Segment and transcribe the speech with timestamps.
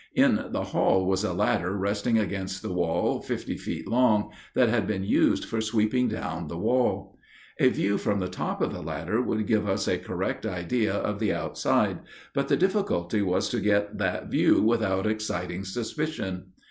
[0.15, 4.87] In the hall was a ladder resting against the wall, fifty feet long, that had
[4.87, 7.19] been used for sweeping down the wall.
[7.59, 11.19] A view from the top of the ladder would give us a correct idea of
[11.19, 11.99] the outside,
[12.33, 16.47] but the difficulty was to get that view without exciting suspicion.